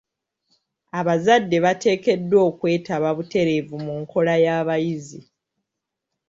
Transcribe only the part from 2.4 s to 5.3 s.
okwetaba butereevu mu nkola y'abayizi.